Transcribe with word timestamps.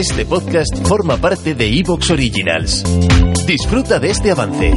Este 0.00 0.24
podcast 0.24 0.74
forma 0.88 1.18
parte 1.18 1.54
de 1.54 1.78
Evox 1.78 2.10
Originals. 2.10 2.82
Disfruta 3.46 4.00
de 4.00 4.08
este 4.08 4.30
avance. 4.30 4.72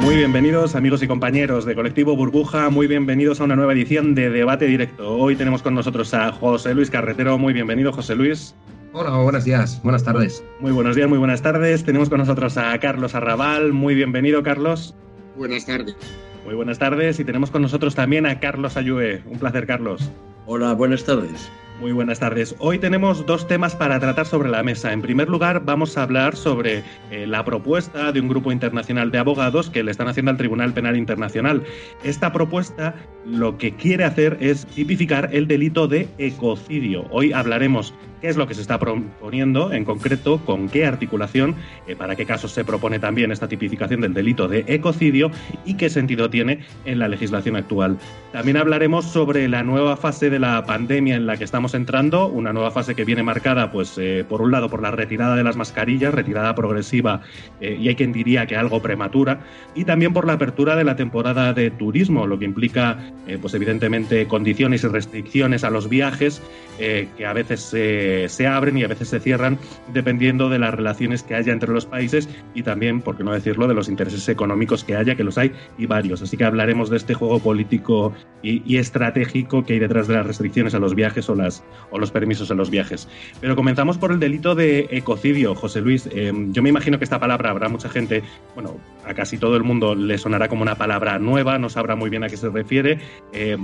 Muy 0.00 0.16
bienvenidos 0.16 0.74
amigos 0.74 1.02
y 1.02 1.06
compañeros 1.06 1.64
de 1.64 1.74
Colectivo 1.74 2.14
Burbuja, 2.16 2.68
muy 2.68 2.86
bienvenidos 2.86 3.40
a 3.40 3.44
una 3.44 3.56
nueva 3.56 3.72
edición 3.72 4.14
de 4.14 4.28
Debate 4.28 4.66
Directo. 4.66 5.16
Hoy 5.16 5.36
tenemos 5.36 5.62
con 5.62 5.74
nosotros 5.74 6.12
a 6.12 6.32
José 6.32 6.74
Luis 6.74 6.90
Carretero, 6.90 7.38
muy 7.38 7.54
bienvenido 7.54 7.94
José 7.94 8.14
Luis. 8.14 8.54
Hola, 8.96 9.10
buenos 9.16 9.42
días, 9.42 9.80
buenas 9.82 10.04
tardes. 10.04 10.44
Muy 10.60 10.70
buenos 10.70 10.94
días, 10.94 11.08
muy 11.08 11.18
buenas 11.18 11.42
tardes. 11.42 11.82
Tenemos 11.82 12.08
con 12.08 12.18
nosotros 12.18 12.56
a 12.56 12.78
Carlos 12.78 13.16
Arrabal, 13.16 13.72
muy 13.72 13.96
bienvenido 13.96 14.44
Carlos. 14.44 14.94
Buenas 15.36 15.66
tardes. 15.66 15.96
Muy 16.44 16.54
buenas 16.54 16.78
tardes 16.78 17.18
y 17.18 17.24
tenemos 17.24 17.50
con 17.50 17.62
nosotros 17.62 17.96
también 17.96 18.24
a 18.24 18.38
Carlos 18.38 18.76
Ayue. 18.76 19.20
Un 19.26 19.40
placer 19.40 19.66
Carlos. 19.66 20.12
Hola, 20.46 20.74
buenas 20.74 21.02
tardes. 21.02 21.50
Muy 21.80 21.90
buenas 21.90 22.20
tardes. 22.20 22.54
Hoy 22.60 22.78
tenemos 22.78 23.26
dos 23.26 23.48
temas 23.48 23.74
para 23.74 23.98
tratar 23.98 24.26
sobre 24.26 24.48
la 24.48 24.62
mesa. 24.62 24.92
En 24.92 25.02
primer 25.02 25.28
lugar, 25.28 25.64
vamos 25.64 25.98
a 25.98 26.04
hablar 26.04 26.36
sobre 26.36 26.84
eh, 27.10 27.26
la 27.26 27.44
propuesta 27.44 28.12
de 28.12 28.20
un 28.20 28.28
grupo 28.28 28.52
internacional 28.52 29.10
de 29.10 29.18
abogados 29.18 29.70
que 29.70 29.82
le 29.82 29.90
están 29.90 30.06
haciendo 30.06 30.30
al 30.30 30.36
Tribunal 30.36 30.72
Penal 30.72 30.96
Internacional. 30.96 31.64
Esta 32.04 32.32
propuesta 32.32 32.94
lo 33.26 33.58
que 33.58 33.74
quiere 33.74 34.04
hacer 34.04 34.38
es 34.40 34.66
tipificar 34.66 35.30
el 35.32 35.48
delito 35.48 35.88
de 35.88 36.08
ecocidio. 36.18 37.06
Hoy 37.10 37.32
hablaremos 37.32 37.92
qué 38.20 38.28
es 38.28 38.36
lo 38.36 38.46
que 38.46 38.54
se 38.54 38.62
está 38.62 38.78
proponiendo, 38.78 39.72
en 39.72 39.84
concreto, 39.84 40.38
con 40.46 40.68
qué 40.68 40.86
articulación, 40.86 41.56
eh, 41.86 41.96
para 41.96 42.16
qué 42.16 42.24
casos 42.24 42.52
se 42.52 42.64
propone 42.64 42.98
también 42.98 43.32
esta 43.32 43.48
tipificación 43.48 44.00
del 44.00 44.14
delito 44.14 44.48
de 44.48 44.64
ecocidio 44.68 45.30
y 45.64 45.74
qué 45.74 45.90
sentido 45.90 46.30
tiene 46.30 46.60
en 46.84 47.00
la 47.00 47.08
legislación 47.08 47.56
actual. 47.56 47.98
También 48.32 48.56
hablaremos 48.56 49.06
sobre 49.06 49.48
la 49.48 49.62
nueva 49.62 49.96
fase 49.96 50.30
de 50.30 50.38
la 50.38 50.64
pandemia 50.64 51.16
en 51.16 51.26
la 51.26 51.36
que 51.36 51.44
estamos 51.44 51.63
entrando, 51.72 52.26
una 52.26 52.52
nueva 52.52 52.70
fase 52.70 52.94
que 52.94 53.04
viene 53.04 53.22
marcada, 53.22 53.72
pues, 53.72 53.96
eh, 53.96 54.24
por 54.28 54.42
un 54.42 54.50
lado, 54.50 54.68
por 54.68 54.82
la 54.82 54.90
retirada 54.90 55.36
de 55.36 55.42
las 55.42 55.56
mascarillas, 55.56 56.12
retirada 56.12 56.54
progresiva 56.54 57.22
eh, 57.62 57.78
y 57.80 57.88
hay 57.88 57.94
quien 57.94 58.12
diría 58.12 58.46
que 58.46 58.56
algo 58.56 58.82
prematura, 58.82 59.40
y 59.74 59.84
también 59.84 60.12
por 60.12 60.26
la 60.26 60.34
apertura 60.34 60.76
de 60.76 60.84
la 60.84 60.96
temporada 60.96 61.54
de 61.54 61.70
turismo, 61.70 62.26
lo 62.26 62.38
que 62.38 62.44
implica, 62.44 62.98
eh, 63.26 63.38
pues, 63.40 63.54
evidentemente, 63.54 64.26
condiciones 64.26 64.84
y 64.84 64.88
restricciones 64.88 65.64
a 65.64 65.70
los 65.70 65.88
viajes 65.88 66.42
que 66.76 67.24
a 67.24 67.32
veces 67.32 67.60
se 67.62 68.46
abren 68.48 68.76
y 68.76 68.82
a 68.82 68.88
veces 68.88 69.08
se 69.08 69.20
cierran 69.20 69.58
dependiendo 69.92 70.48
de 70.48 70.58
las 70.58 70.74
relaciones 70.74 71.22
que 71.22 71.36
haya 71.36 71.52
entre 71.52 71.70
los 71.70 71.86
países 71.86 72.28
y 72.52 72.64
también, 72.64 73.00
por 73.00 73.16
qué 73.16 73.22
no 73.22 73.32
decirlo, 73.32 73.68
de 73.68 73.74
los 73.74 73.88
intereses 73.88 74.28
económicos 74.28 74.82
que 74.82 74.96
haya, 74.96 75.14
que 75.14 75.22
los 75.22 75.38
hay 75.38 75.52
y 75.78 75.86
varios. 75.86 76.20
Así 76.22 76.36
que 76.36 76.44
hablaremos 76.44 76.90
de 76.90 76.96
este 76.96 77.14
juego 77.14 77.38
político 77.38 78.12
y, 78.44 78.76
estratégico 78.76 79.64
que 79.64 79.74
hay 79.74 79.78
detrás 79.78 80.06
de 80.06 80.14
las 80.14 80.26
restricciones 80.26 80.74
a 80.74 80.78
los 80.78 80.94
viajes 80.94 81.28
o 81.28 81.34
las 81.34 81.64
o 81.90 81.98
los 81.98 82.10
permisos 82.10 82.50
en 82.50 82.58
los 82.58 82.70
viajes. 82.70 83.08
Pero 83.40 83.56
comenzamos 83.56 83.98
por 83.98 84.12
el 84.12 84.20
delito 84.20 84.54
de 84.54 84.86
ecocidio, 84.90 85.54
José 85.54 85.80
Luis. 85.80 86.08
Eh, 86.12 86.32
yo 86.50 86.62
me 86.62 86.68
imagino 86.68 86.98
que 86.98 87.04
esta 87.04 87.18
palabra 87.18 87.50
habrá 87.50 87.68
mucha 87.68 87.88
gente, 87.88 88.22
bueno, 88.54 88.76
a 89.06 89.14
casi 89.14 89.38
todo 89.38 89.56
el 89.56 89.64
mundo 89.64 89.94
le 89.94 90.18
sonará 90.18 90.48
como 90.48 90.62
una 90.62 90.74
palabra 90.76 91.18
nueva, 91.18 91.58
no 91.58 91.68
sabrá 91.70 91.96
muy 91.96 92.10
bien 92.10 92.24
a 92.24 92.28
qué 92.28 92.36
se 92.36 92.50
refiere. 92.50 92.98
Eh, 93.32 93.56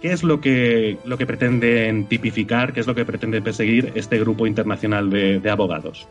¿Qué 0.00 0.12
es 0.12 0.22
lo 0.22 0.40
que, 0.40 0.96
lo 1.04 1.18
que 1.18 1.26
pretenden 1.26 2.06
tipificar, 2.06 2.72
qué 2.72 2.80
es 2.80 2.86
lo 2.86 2.94
que 2.94 3.04
pretende 3.04 3.42
perseguir 3.42 3.92
este 3.94 4.18
grupo 4.18 4.46
internacional 4.46 5.10
de 5.10 5.50
abogados? 5.50 6.08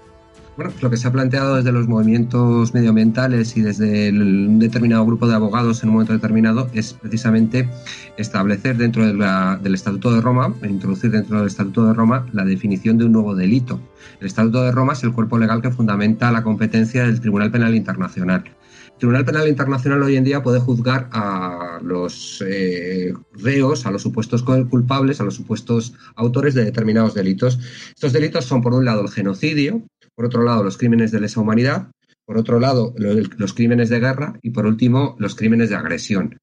Lo 0.81 0.89
que 0.89 0.97
se 0.97 1.07
ha 1.07 1.11
planteado 1.11 1.55
desde 1.55 1.71
los 1.71 1.87
movimientos 1.87 2.73
medioambientales 2.73 3.55
y 3.55 3.61
desde 3.61 4.09
un 4.09 4.59
determinado 4.59 5.05
grupo 5.05 5.25
de 5.25 5.33
abogados 5.33 5.81
en 5.83 5.89
un 5.89 5.93
momento 5.93 6.11
determinado 6.11 6.69
es 6.73 6.93
precisamente 6.93 7.69
establecer 8.17 8.75
dentro 8.75 9.05
del 9.05 9.73
Estatuto 9.73 10.13
de 10.13 10.19
Roma, 10.19 10.53
introducir 10.63 11.11
dentro 11.11 11.37
del 11.37 11.47
Estatuto 11.47 11.85
de 11.85 11.93
Roma 11.93 12.27
la 12.33 12.43
definición 12.43 12.97
de 12.97 13.05
un 13.05 13.13
nuevo 13.13 13.35
delito. 13.35 13.79
El 14.19 14.27
Estatuto 14.27 14.61
de 14.63 14.73
Roma 14.73 14.93
es 14.93 15.03
el 15.03 15.13
cuerpo 15.13 15.37
legal 15.37 15.61
que 15.61 15.71
fundamenta 15.71 16.29
la 16.29 16.43
competencia 16.43 17.05
del 17.05 17.21
Tribunal 17.21 17.51
Penal 17.51 17.73
Internacional. 17.73 18.43
El 18.45 18.97
Tribunal 18.97 19.23
Penal 19.23 19.47
Internacional 19.47 20.03
hoy 20.03 20.17
en 20.17 20.25
día 20.25 20.43
puede 20.43 20.59
juzgar 20.59 21.07
a 21.13 21.79
los 21.81 22.43
eh, 22.45 23.13
reos, 23.31 23.85
a 23.85 23.91
los 23.91 24.01
supuestos 24.01 24.43
culpables, 24.43 25.21
a 25.21 25.23
los 25.23 25.35
supuestos 25.35 25.93
autores 26.15 26.53
de 26.53 26.65
determinados 26.65 27.13
delitos. 27.13 27.59
Estos 27.95 28.11
delitos 28.11 28.43
son, 28.43 28.61
por 28.61 28.73
un 28.73 28.83
lado, 28.83 29.01
el 29.01 29.09
genocidio, 29.09 29.83
por 30.19 30.25
otro 30.25 30.43
lado, 30.43 30.65
los 30.65 30.77
crímenes 30.77 31.11
de 31.11 31.21
lesa 31.21 31.39
humanidad, 31.39 31.91
por 32.25 32.37
otro 32.37 32.59
lado, 32.59 32.93
los 32.97 33.53
crímenes 33.53 33.87
de 33.87 34.01
guerra 34.01 34.37
y 34.41 34.49
por 34.49 34.65
último, 34.65 35.15
los 35.17 35.33
crímenes 35.33 35.69
de 35.69 35.77
agresión. 35.77 36.37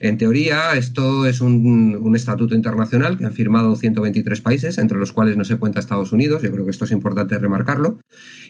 En 0.00 0.18
teoría, 0.18 0.74
esto 0.74 1.26
es 1.26 1.40
un, 1.40 2.12
estatuto 2.14 2.54
internacional 2.54 3.16
que 3.16 3.24
han 3.24 3.32
firmado 3.32 3.74
123 3.76 4.40
países, 4.40 4.78
entre 4.78 4.98
los 4.98 5.12
cuales 5.12 5.36
no 5.36 5.44
se 5.44 5.56
cuenta 5.56 5.80
Estados 5.80 6.12
Unidos, 6.12 6.42
yo 6.42 6.50
creo 6.50 6.64
que 6.64 6.70
esto 6.70 6.84
es 6.84 6.90
importante 6.90 7.38
remarcarlo, 7.38 8.00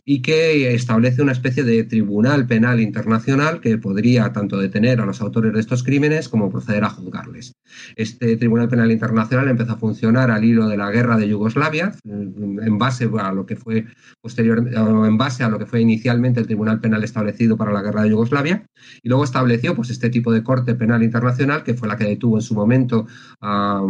y 0.04 0.22
que 0.22 0.74
establece 0.74 1.22
una 1.22 1.32
especie 1.32 1.62
de 1.62 1.84
tribunal 1.84 2.46
penal 2.46 2.80
internacional 2.80 3.60
que 3.60 3.78
podría 3.78 4.32
tanto 4.32 4.58
detener 4.58 5.00
a 5.00 5.06
los 5.06 5.20
autores 5.20 5.52
de 5.52 5.60
estos 5.60 5.82
crímenes 5.82 6.28
como 6.28 6.50
proceder 6.50 6.84
a 6.84 6.90
juzgarles. 6.90 7.54
Este 7.96 8.36
tribunal 8.36 8.68
penal 8.68 8.90
internacional 8.90 9.48
empezó 9.48 9.72
a 9.72 9.78
funcionar 9.78 10.30
al 10.30 10.44
hilo 10.44 10.68
de 10.68 10.76
la 10.76 10.90
guerra 10.90 11.16
de 11.16 11.28
Yugoslavia, 11.28 11.92
en 12.04 12.78
base 12.78 13.08
a 13.20 13.32
lo 13.32 13.46
que 13.46 13.56
fue 13.56 13.86
posterior, 14.20 14.58
en 14.58 15.18
base 15.18 15.44
a 15.44 15.48
lo 15.48 15.58
que 15.58 15.66
fue 15.66 15.80
inicialmente 15.80 16.40
el 16.40 16.46
tribunal 16.46 16.80
penal 16.80 17.04
establecido 17.04 17.56
para 17.56 17.72
la 17.72 17.82
guerra 17.82 18.02
de 18.02 18.10
Yugoslavia, 18.10 18.66
y 19.02 19.08
luego 19.08 19.24
estableció 19.24 19.76
pues 19.76 19.90
este 19.90 20.10
tipo 20.10 20.32
de 20.32 20.42
corte 20.42 20.74
penal 20.74 21.02
internacional 21.02 21.11
que 21.64 21.74
fue 21.74 21.88
la 21.88 21.96
que 21.96 22.04
detuvo 22.04 22.38
en 22.38 22.42
su 22.42 22.54
momento 22.54 23.06
a, 23.40 23.82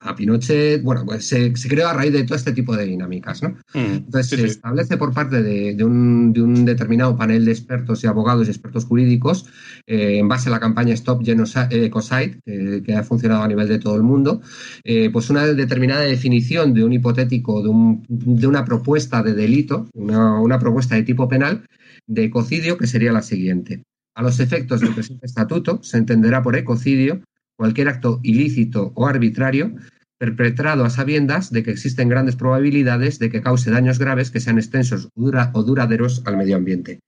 a 0.00 0.14
Pinochet, 0.14 0.82
bueno, 0.82 1.04
pues 1.04 1.26
se, 1.26 1.54
se, 1.56 1.68
creó 1.68 1.88
a 1.88 1.92
raíz 1.92 2.12
de 2.12 2.24
todo 2.24 2.36
este 2.36 2.52
tipo 2.52 2.76
de 2.76 2.84
dinámicas, 2.84 3.42
¿no? 3.42 3.50
Mm, 3.74 4.04
Entonces 4.06 4.26
sí, 4.28 4.36
se 4.36 4.42
sí. 4.42 4.48
establece 4.48 4.96
por 4.96 5.12
parte 5.12 5.42
de, 5.42 5.74
de, 5.74 5.84
un, 5.84 6.32
de, 6.32 6.42
un, 6.42 6.64
determinado 6.64 7.16
panel 7.16 7.44
de 7.44 7.52
expertos 7.52 8.04
y 8.04 8.06
abogados 8.06 8.46
y 8.46 8.50
expertos 8.50 8.84
jurídicos, 8.84 9.46
eh, 9.86 10.18
en 10.18 10.28
base 10.28 10.48
a 10.48 10.52
la 10.52 10.60
campaña 10.60 10.94
Stop 10.94 11.22
Ecocide, 11.26 12.40
que, 12.44 12.82
que, 12.84 12.94
ha 12.94 13.02
funcionado 13.02 13.42
a 13.42 13.48
nivel 13.48 13.68
de 13.68 13.78
todo 13.78 13.96
el 13.96 14.02
mundo, 14.02 14.40
eh, 14.84 15.10
pues 15.10 15.30
una 15.30 15.46
determinada 15.46 16.02
definición 16.02 16.74
de 16.74 16.84
un 16.84 16.92
hipotético, 16.92 17.62
de, 17.62 17.68
un, 17.68 18.04
de 18.08 18.46
una 18.46 18.64
propuesta 18.64 19.22
de 19.22 19.34
delito, 19.34 19.88
una, 19.94 20.40
una 20.40 20.58
propuesta 20.58 20.94
de 20.94 21.02
tipo 21.02 21.28
penal, 21.28 21.66
de 22.06 22.24
ecocidio, 22.24 22.76
que 22.76 22.86
sería 22.86 23.12
la 23.12 23.22
siguiente. 23.22 23.82
A 24.16 24.22
los 24.22 24.40
efectos 24.40 24.80
del 24.80 24.94
presente 24.94 25.26
estatuto 25.26 25.80
se 25.82 25.98
entenderá 25.98 26.42
por 26.42 26.56
ecocidio 26.56 27.20
cualquier 27.54 27.88
acto 27.88 28.18
ilícito 28.22 28.92
o 28.94 29.06
arbitrario 29.06 29.74
perpetrado 30.18 30.86
a 30.86 30.90
sabiendas 30.90 31.52
de 31.52 31.62
que 31.62 31.70
existen 31.70 32.08
grandes 32.08 32.34
probabilidades 32.34 33.18
de 33.18 33.28
que 33.28 33.42
cause 33.42 33.70
daños 33.70 33.98
graves 33.98 34.30
que 34.30 34.40
sean 34.40 34.56
extensos 34.56 35.10
o, 35.14 35.20
dura, 35.20 35.50
o 35.52 35.62
duraderos 35.62 36.22
al 36.24 36.38
medio 36.38 36.56
ambiente. 36.56 37.00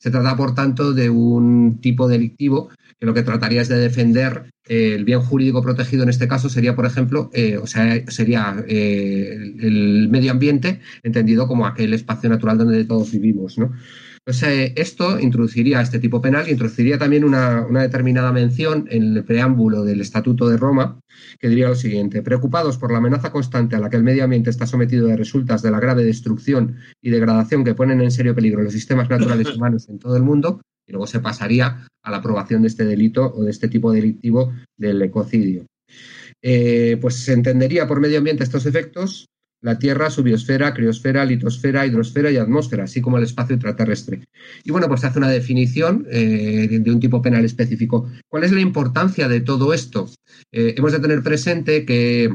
Se 0.00 0.10
trata, 0.10 0.36
por 0.36 0.56
tanto, 0.56 0.92
de 0.92 1.08
un 1.08 1.80
tipo 1.80 2.08
delictivo 2.08 2.70
que 2.98 3.06
lo 3.06 3.14
que 3.14 3.22
trataría 3.22 3.62
es 3.62 3.68
de 3.68 3.78
defender 3.78 4.50
eh, 4.68 4.94
el 4.96 5.04
bien 5.04 5.20
jurídico 5.20 5.62
protegido 5.62 6.02
en 6.02 6.08
este 6.08 6.26
caso 6.26 6.48
sería, 6.48 6.74
por 6.74 6.86
ejemplo, 6.86 7.30
eh, 7.32 7.58
o 7.58 7.68
sea, 7.68 8.04
sería 8.08 8.64
eh, 8.66 9.54
el 9.60 10.08
medio 10.08 10.32
ambiente 10.32 10.80
entendido 11.04 11.46
como 11.46 11.64
aquel 11.64 11.94
espacio 11.94 12.28
natural 12.28 12.58
donde 12.58 12.84
todos 12.84 13.12
vivimos, 13.12 13.56
¿no? 13.56 13.72
Pues 14.26 14.42
eh, 14.42 14.72
esto 14.74 15.20
introduciría 15.20 15.80
este 15.80 16.00
tipo 16.00 16.20
penal 16.20 16.48
y 16.48 16.50
introduciría 16.50 16.98
también 16.98 17.22
una, 17.22 17.64
una, 17.64 17.82
determinada 17.82 18.32
mención 18.32 18.88
en 18.90 19.16
el 19.16 19.24
preámbulo 19.24 19.84
del 19.84 20.00
Estatuto 20.00 20.48
de 20.48 20.56
Roma, 20.56 20.98
que 21.38 21.48
diría 21.48 21.68
lo 21.68 21.76
siguiente: 21.76 22.22
preocupados 22.22 22.76
por 22.76 22.90
la 22.90 22.98
amenaza 22.98 23.30
constante 23.30 23.76
a 23.76 23.78
la 23.78 23.88
que 23.88 23.96
el 23.96 24.02
medio 24.02 24.24
ambiente 24.24 24.50
está 24.50 24.66
sometido 24.66 25.06
de 25.06 25.16
resultas 25.16 25.62
de 25.62 25.70
la 25.70 25.78
grave 25.78 26.02
destrucción 26.02 26.74
y 27.00 27.10
degradación 27.10 27.62
que 27.62 27.76
ponen 27.76 28.00
en 28.00 28.10
serio 28.10 28.34
peligro 28.34 28.64
los 28.64 28.72
sistemas 28.72 29.08
naturales 29.08 29.46
humanos 29.56 29.88
en 29.88 30.00
todo 30.00 30.16
el 30.16 30.24
mundo, 30.24 30.60
y 30.88 30.90
luego 30.90 31.06
se 31.06 31.20
pasaría 31.20 31.86
a 32.02 32.10
la 32.10 32.16
aprobación 32.16 32.62
de 32.62 32.68
este 32.68 32.84
delito 32.84 33.32
o 33.32 33.44
de 33.44 33.52
este 33.52 33.68
tipo 33.68 33.92
delictivo 33.92 34.52
del 34.76 35.00
ecocidio. 35.02 35.66
Eh, 36.42 36.98
pues 37.00 37.14
se 37.14 37.32
entendería 37.32 37.86
por 37.86 38.00
medio 38.00 38.18
ambiente 38.18 38.42
estos 38.42 38.66
efectos 38.66 39.26
la 39.66 39.80
Tierra, 39.80 40.10
su 40.10 40.22
biosfera, 40.22 40.72
criosfera, 40.72 41.24
litosfera, 41.24 41.84
hidrosfera 41.84 42.30
y 42.30 42.36
atmósfera, 42.36 42.84
así 42.84 43.00
como 43.00 43.18
el 43.18 43.24
espacio 43.24 43.54
intraterrestre. 43.54 44.20
Y 44.62 44.70
bueno, 44.70 44.86
pues 44.86 45.00
se 45.00 45.08
hace 45.08 45.18
una 45.18 45.28
definición 45.28 46.06
eh, 46.08 46.68
de, 46.70 46.90
un 46.92 47.00
tipo 47.00 47.20
penal 47.20 47.44
específico. 47.44 48.08
¿Cuál 48.28 48.44
es 48.44 48.52
la 48.52 48.60
importancia 48.60 49.28
de 49.28 49.40
todo 49.40 49.74
esto? 49.74 50.08
Eh, 50.52 50.76
hemos 50.78 50.92
de 50.92 51.00
tener 51.00 51.20
presente 51.20 51.84
que 51.84 52.30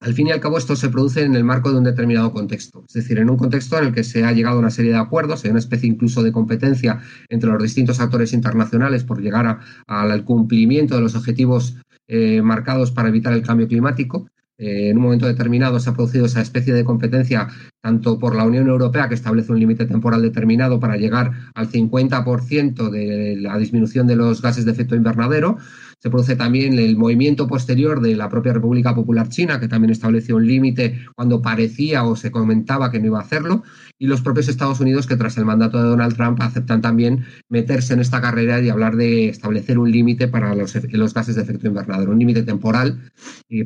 al 0.00 0.12
fin 0.12 0.26
y 0.26 0.30
al 0.30 0.40
cabo, 0.40 0.58
esto 0.58 0.76
se 0.76 0.90
produce 0.90 1.22
en 1.22 1.34
el 1.34 1.42
marco 1.42 1.72
de 1.72 1.78
un 1.78 1.84
determinado 1.84 2.30
contexto, 2.32 2.84
es 2.86 2.94
decir, 2.94 3.18
en 3.18 3.30
un 3.30 3.36
contexto 3.36 3.78
en 3.78 3.86
el 3.86 3.92
que 3.94 4.04
se 4.04 4.22
ha 4.22 4.30
llegado 4.30 4.56
a 4.56 4.60
una 4.60 4.70
serie 4.70 4.92
de 4.92 4.98
acuerdos, 4.98 5.44
hay 5.44 5.50
una 5.50 5.58
especie 5.58 5.88
incluso 5.88 6.22
de 6.22 6.30
competencia 6.30 7.00
entre 7.28 7.50
los 7.50 7.60
distintos 7.60 7.98
actores 7.98 8.32
internacionales 8.32 9.02
por 9.02 9.20
llegar 9.20 9.58
al 9.88 10.24
cumplimiento 10.24 10.94
de 10.94 11.00
los 11.00 11.16
objetivos 11.16 11.76
eh, 12.06 12.42
marcados 12.42 12.92
para 12.92 13.08
evitar 13.08 13.32
el 13.32 13.42
cambio 13.42 13.66
climático. 13.66 14.28
Eh, 14.58 14.90
en 14.90 14.96
un 14.98 15.04
momento 15.04 15.26
determinado 15.26 15.78
se 15.78 15.88
ha 15.90 15.94
producido 15.94 16.26
esa 16.26 16.40
especie 16.40 16.74
de 16.74 16.84
competencia 16.84 17.48
tanto 17.88 18.18
por 18.18 18.36
la 18.36 18.44
Unión 18.44 18.68
Europea, 18.68 19.08
que 19.08 19.14
establece 19.14 19.50
un 19.50 19.60
límite 19.60 19.86
temporal 19.86 20.20
determinado 20.20 20.78
para 20.78 20.98
llegar 20.98 21.32
al 21.54 21.70
50% 21.70 22.90
de 22.90 23.36
la 23.40 23.56
disminución 23.56 24.06
de 24.06 24.14
los 24.14 24.42
gases 24.42 24.66
de 24.66 24.72
efecto 24.72 24.94
invernadero, 24.94 25.56
se 26.00 26.10
produce 26.10 26.36
también 26.36 26.78
el 26.78 26.96
movimiento 26.96 27.48
posterior 27.48 28.00
de 28.00 28.14
la 28.14 28.28
propia 28.28 28.52
República 28.52 28.94
Popular 28.94 29.28
China, 29.30 29.58
que 29.58 29.66
también 29.66 29.90
estableció 29.90 30.36
un 30.36 30.46
límite 30.46 31.00
cuando 31.16 31.42
parecía 31.42 32.04
o 32.04 32.14
se 32.14 32.30
comentaba 32.30 32.90
que 32.92 33.00
no 33.00 33.06
iba 33.06 33.18
a 33.18 33.22
hacerlo, 33.22 33.64
y 33.98 34.06
los 34.06 34.20
propios 34.20 34.48
Estados 34.48 34.78
Unidos, 34.78 35.08
que 35.08 35.16
tras 35.16 35.36
el 35.38 35.44
mandato 35.44 35.82
de 35.82 35.88
Donald 35.88 36.14
Trump 36.14 36.40
aceptan 36.40 36.82
también 36.82 37.24
meterse 37.48 37.94
en 37.94 38.00
esta 38.00 38.20
carrera 38.20 38.60
y 38.60 38.68
hablar 38.68 38.94
de 38.94 39.28
establecer 39.28 39.78
un 39.78 39.90
límite 39.90 40.28
para 40.28 40.54
los, 40.54 40.72
gases 41.14 41.34
de 41.34 41.42
efecto 41.42 41.66
invernadero, 41.66 42.12
un 42.12 42.18
límite 42.18 42.44
temporal 42.44 43.00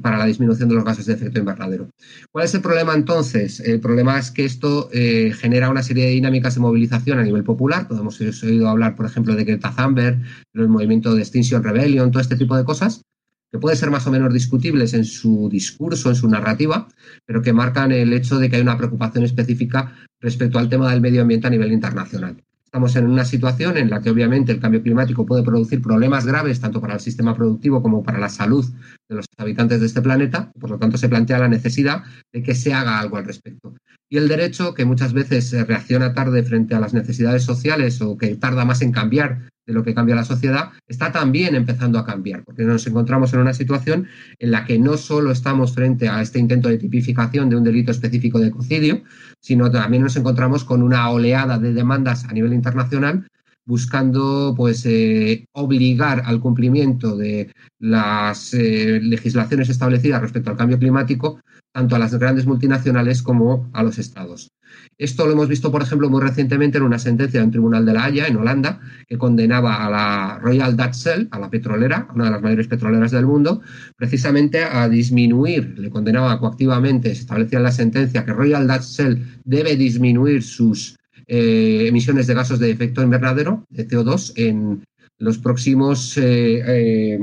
para 0.00 0.16
la 0.16 0.24
disminución 0.24 0.70
de 0.70 0.76
los 0.76 0.84
gases 0.84 1.04
de 1.04 1.12
efecto 1.12 1.38
invernadero. 1.38 1.90
¿Cuál 2.30 2.46
es 2.46 2.54
el 2.54 2.62
problema 2.62 2.94
entonces? 2.94 3.60
El 3.60 3.80
problema 3.80 4.11
es 4.18 4.30
que 4.30 4.44
esto 4.44 4.88
eh, 4.92 5.32
genera 5.34 5.70
una 5.70 5.82
serie 5.82 6.06
de 6.06 6.12
dinámicas 6.12 6.54
de 6.54 6.60
movilización 6.60 7.18
a 7.18 7.22
nivel 7.22 7.44
popular. 7.44 7.88
Podemos 7.88 8.20
hemos 8.20 8.42
oído 8.42 8.68
hablar, 8.68 8.96
por 8.96 9.06
ejemplo, 9.06 9.34
de 9.34 9.44
Greta 9.44 9.74
Thunberg, 9.76 10.20
del 10.52 10.68
movimiento 10.68 11.14
de 11.14 11.22
Extinction 11.22 11.62
Rebellion, 11.62 12.10
este 12.18 12.36
tipo 12.36 12.56
de 12.56 12.64
cosas, 12.64 13.02
que 13.50 13.58
pueden 13.58 13.76
ser 13.76 13.90
más 13.90 14.06
o 14.06 14.10
menos 14.10 14.32
discutibles 14.32 14.94
en 14.94 15.04
su 15.04 15.48
discurso, 15.50 16.08
en 16.08 16.16
su 16.16 16.28
narrativa, 16.28 16.88
pero 17.26 17.42
que 17.42 17.52
marcan 17.52 17.92
el 17.92 18.12
hecho 18.12 18.38
de 18.38 18.48
que 18.48 18.56
hay 18.56 18.62
una 18.62 18.78
preocupación 18.78 19.24
específica 19.24 19.94
respecto 20.20 20.58
al 20.58 20.68
tema 20.68 20.90
del 20.90 21.00
medio 21.00 21.22
ambiente 21.22 21.48
a 21.48 21.50
nivel 21.50 21.72
internacional. 21.72 22.36
Estamos 22.72 22.96
en 22.96 23.06
una 23.06 23.26
situación 23.26 23.76
en 23.76 23.90
la 23.90 24.00
que 24.00 24.08
obviamente 24.08 24.50
el 24.50 24.58
cambio 24.58 24.82
climático 24.82 25.26
puede 25.26 25.42
producir 25.42 25.82
problemas 25.82 26.24
graves 26.24 26.58
tanto 26.58 26.80
para 26.80 26.94
el 26.94 27.00
sistema 27.00 27.36
productivo 27.36 27.82
como 27.82 28.02
para 28.02 28.18
la 28.18 28.30
salud 28.30 28.64
de 29.10 29.16
los 29.16 29.26
habitantes 29.36 29.80
de 29.80 29.86
este 29.86 30.00
planeta. 30.00 30.50
Por 30.58 30.70
lo 30.70 30.78
tanto, 30.78 30.96
se 30.96 31.10
plantea 31.10 31.38
la 31.38 31.48
necesidad 31.48 32.02
de 32.32 32.42
que 32.42 32.54
se 32.54 32.72
haga 32.72 32.98
algo 32.98 33.18
al 33.18 33.26
respecto. 33.26 33.74
Y 34.12 34.18
el 34.18 34.28
derecho, 34.28 34.74
que 34.74 34.84
muchas 34.84 35.14
veces 35.14 35.50
reacciona 35.66 36.12
tarde 36.12 36.42
frente 36.42 36.74
a 36.74 36.80
las 36.80 36.92
necesidades 36.92 37.44
sociales 37.44 38.02
o 38.02 38.18
que 38.18 38.36
tarda 38.36 38.66
más 38.66 38.82
en 38.82 38.92
cambiar 38.92 39.48
de 39.66 39.72
lo 39.72 39.82
que 39.82 39.94
cambia 39.94 40.14
la 40.14 40.26
sociedad, 40.26 40.72
está 40.86 41.12
también 41.12 41.54
empezando 41.54 41.98
a 41.98 42.04
cambiar, 42.04 42.44
porque 42.44 42.64
nos 42.64 42.86
encontramos 42.86 43.32
en 43.32 43.40
una 43.40 43.54
situación 43.54 44.08
en 44.38 44.50
la 44.50 44.66
que 44.66 44.78
no 44.78 44.98
solo 44.98 45.30
estamos 45.30 45.72
frente 45.72 46.10
a 46.10 46.20
este 46.20 46.38
intento 46.38 46.68
de 46.68 46.76
tipificación 46.76 47.48
de 47.48 47.56
un 47.56 47.64
delito 47.64 47.90
específico 47.90 48.38
de 48.38 48.48
ecocidio, 48.48 49.02
sino 49.40 49.70
también 49.70 50.02
nos 50.02 50.16
encontramos 50.16 50.62
con 50.64 50.82
una 50.82 51.08
oleada 51.08 51.58
de 51.58 51.72
demandas 51.72 52.26
a 52.26 52.34
nivel 52.34 52.52
internacional 52.52 53.26
buscando 53.64 54.54
pues 54.56 54.84
eh, 54.86 55.46
obligar 55.52 56.22
al 56.24 56.40
cumplimiento 56.40 57.16
de 57.16 57.52
las 57.78 58.54
eh, 58.54 59.00
legislaciones 59.02 59.68
establecidas 59.68 60.20
respecto 60.20 60.50
al 60.50 60.56
cambio 60.56 60.78
climático 60.78 61.40
tanto 61.72 61.96
a 61.96 61.98
las 61.98 62.14
grandes 62.14 62.46
multinacionales 62.46 63.22
como 63.22 63.70
a 63.72 63.82
los 63.82 63.98
estados. 63.98 64.52
Esto 64.98 65.26
lo 65.26 65.32
hemos 65.32 65.48
visto, 65.48 65.70
por 65.70 65.82
ejemplo, 65.82 66.08
muy 66.08 66.20
recientemente 66.20 66.78
en 66.78 66.84
una 66.84 66.98
sentencia 66.98 67.40
de 67.40 67.46
un 67.46 67.50
tribunal 67.50 67.84
de 67.84 67.92
la 67.92 68.04
Haya, 68.04 68.26
en 68.26 68.36
Holanda, 68.36 68.80
que 69.06 69.18
condenaba 69.18 69.84
a 69.84 69.90
la 69.90 70.38
Royal 70.38 70.76
Dutch 70.76 70.94
Shell, 70.94 71.28
a 71.30 71.38
la 71.38 71.50
petrolera, 71.50 72.08
una 72.14 72.26
de 72.26 72.30
las 72.30 72.42
mayores 72.42 72.68
petroleras 72.68 73.10
del 73.10 73.26
mundo, 73.26 73.62
precisamente 73.96 74.64
a 74.64 74.88
disminuir, 74.88 75.78
le 75.78 75.90
condenaba 75.90 76.38
coactivamente, 76.38 77.14
se 77.14 77.22
establecía 77.22 77.58
en 77.58 77.64
la 77.64 77.72
sentencia 77.72 78.24
que 78.24 78.32
Royal 78.32 78.66
Dutch 78.66 78.82
Shell 78.82 79.40
debe 79.44 79.76
disminuir 79.76 80.42
sus 80.42 80.96
eh, 81.34 81.88
emisiones 81.88 82.26
de 82.26 82.34
gases 82.34 82.58
de 82.58 82.70
efecto 82.70 83.02
invernadero, 83.02 83.64
de 83.70 83.88
CO2, 83.88 84.34
en 84.36 84.84
los 85.18 85.38
próximos, 85.38 86.18
eh, 86.18 86.62
eh, 86.66 87.18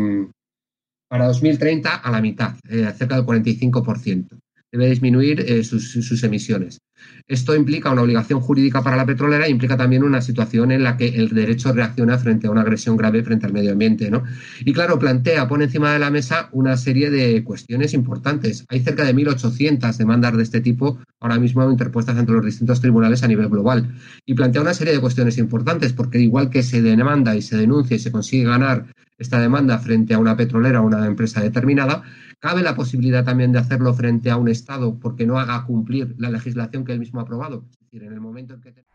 para 1.07 1.27
2030, 1.27 1.95
a 1.95 2.09
la 2.09 2.19
mitad, 2.19 2.55
cerca 2.97 3.15
del 3.15 3.25
45% 3.25 4.39
debe 4.71 4.89
disminuir 4.89 5.41
eh, 5.41 5.63
sus, 5.63 6.23
emisiones. 6.23 6.81
Esto 7.27 7.55
implica 7.55 7.91
una 7.91 8.01
obligación 8.01 8.41
jurídica 8.41 8.83
para 8.83 8.97
la 8.97 9.05
petrolera 9.05 9.45
e 9.45 9.49
implica 9.49 9.77
también 9.77 10.03
una 10.03 10.21
situación 10.21 10.71
en 10.71 10.83
la 10.83 10.97
que 10.97 11.07
el 11.07 11.29
derecho 11.29 11.71
reacciona 11.71 12.17
frente 12.17 12.47
a 12.47 12.51
una 12.51 12.61
agresión 12.61 12.97
grave 12.97 13.23
frente 13.23 13.45
al 13.45 13.53
medio 13.53 13.71
ambiente. 13.71 14.11
¿no? 14.11 14.23
Y 14.59 14.73
claro, 14.73 14.99
plantea, 14.99 15.47
pone 15.47 15.65
encima 15.65 15.93
de 15.93 15.99
la 15.99 16.11
mesa 16.11 16.49
una 16.51 16.75
serie 16.77 17.09
de 17.09 17.43
cuestiones 17.43 17.93
importantes. 17.93 18.65
Hay 18.69 18.81
cerca 18.81 19.05
de 19.05 19.15
1.800 19.15 19.95
demandas 19.97 20.35
de 20.35 20.43
este 20.43 20.61
tipo 20.61 20.99
ahora 21.19 21.39
mismo 21.39 21.69
interpuestas 21.69 22.17
ante 22.17 22.31
los 22.31 22.45
distintos 22.45 22.81
tribunales 22.81 23.23
a 23.23 23.27
nivel 23.27 23.49
global. 23.49 23.95
Y 24.25 24.33
plantea 24.33 24.61
una 24.61 24.73
serie 24.73 24.93
de 24.93 24.99
cuestiones 24.99 25.37
importantes, 25.37 25.93
porque 25.93 26.19
igual 26.19 26.49
que 26.49 26.63
se 26.63 26.81
demanda 26.81 27.35
y 27.35 27.41
se 27.41 27.57
denuncia 27.57 27.95
y 27.95 27.99
se 27.99 28.11
consigue 28.11 28.45
ganar 28.45 28.85
esta 29.19 29.39
demanda 29.39 29.77
frente 29.77 30.15
a 30.15 30.19
una 30.19 30.35
petrolera 30.35 30.81
o 30.81 30.87
una 30.87 31.05
empresa 31.05 31.41
determinada, 31.41 32.01
Cabe 32.39 32.63
la 32.63 32.73
posibilidad 32.73 33.23
también 33.25 33.51
de 33.51 33.59
hacerlo 33.59 33.93
frente 33.93 34.31
a 34.31 34.37
un 34.37 34.47
Estado 34.47 34.97
porque 34.97 35.25
no 35.25 35.39
haga 35.39 35.65
cumplir 35.65 36.15
la 36.17 36.29
legislación 36.29 36.85
que 36.85 36.93
él 36.93 36.99
mismo 36.99 37.19
ha 37.19 37.23
aprobado. 37.23 37.65
Es 37.69 37.79
decir, 37.81 38.03
en 38.03 38.13
el 38.13 38.21
momento 38.21 38.53
en 38.53 38.61
que... 38.61 38.71
Te... 38.71 38.85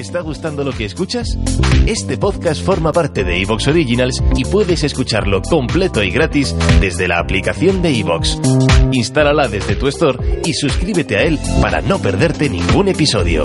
está 0.00 0.22
gustando 0.22 0.64
lo 0.64 0.72
que 0.72 0.86
escuchas? 0.86 1.38
Este 1.86 2.18
podcast 2.18 2.64
forma 2.64 2.92
parte 2.92 3.22
de 3.22 3.40
Evox 3.42 3.68
Originals 3.68 4.20
y 4.34 4.44
puedes 4.44 4.82
escucharlo 4.82 5.40
completo 5.40 6.02
y 6.02 6.10
gratis 6.10 6.52
desde 6.80 7.06
la 7.06 7.20
aplicación 7.20 7.80
de 7.80 7.96
Evox. 7.96 8.40
Instálala 8.90 9.46
desde 9.46 9.76
tu 9.76 9.86
store 9.86 10.40
y 10.44 10.52
suscríbete 10.52 11.16
a 11.16 11.22
él 11.22 11.38
para 11.62 11.80
no 11.80 12.00
perderte 12.00 12.50
ningún 12.50 12.88
episodio. 12.88 13.44